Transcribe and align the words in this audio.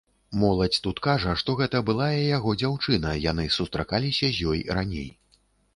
Моладзь 0.43 0.79
тут 0.87 1.01
кажа, 1.07 1.35
што 1.41 1.55
гэта 1.61 1.81
былая 1.91 2.15
яго 2.37 2.57
дзяўчына, 2.63 3.15
яны 3.31 3.49
сустракаліся 3.59 4.27
з 4.37 4.53
ёй 4.55 4.69
раней. 4.81 5.09